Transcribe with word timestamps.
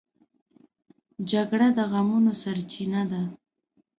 جګړه 1.31 1.67
د 1.77 1.79
غمونو 1.91 2.31
سرچینه 2.41 3.01
ده 3.11 3.21